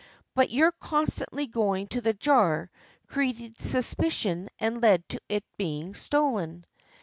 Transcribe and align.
But 0.33 0.49
your 0.49 0.71
constantly 0.71 1.45
going 1.45 1.85
to 1.89 2.01
the 2.01 2.15
jar 2.15 2.71
created 3.05 3.61
suspicion 3.61 4.49
and 4.57 4.81
led 4.81 5.07
to 5.09 5.21
its 5.29 5.45
being 5.57 5.93
stolen. 5.93 6.65